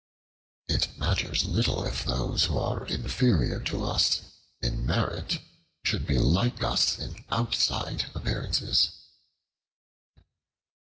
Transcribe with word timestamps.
It 0.67 0.97
matters 0.97 1.45
little 1.45 1.83
if 1.85 2.03
those 2.03 2.45
who 2.45 2.57
are 2.57 2.87
inferior 2.87 3.59
to 3.65 3.85
us 3.85 4.21
in 4.59 4.83
merit 4.83 5.37
should 5.83 6.07
be 6.07 6.17
like 6.17 6.63
us 6.63 6.97
in 6.97 7.23
outside 7.29 8.05
appearances. 8.15 8.93